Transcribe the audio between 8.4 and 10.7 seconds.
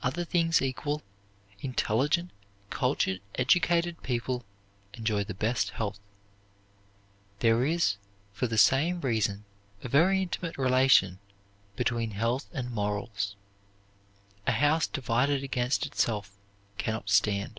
the same reason a very intimate